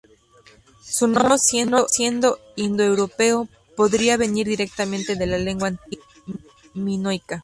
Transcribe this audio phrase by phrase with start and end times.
[0.83, 6.03] Su nombre, no siendo indoeuropeo, podría venir directamente de la lengua antigua
[6.73, 7.39] minoica.